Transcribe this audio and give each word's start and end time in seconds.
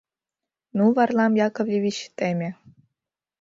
Ну, 0.77 0.83
Варлам 0.95 1.33
Яковлевич, 1.47 1.97
теме... 2.17 2.49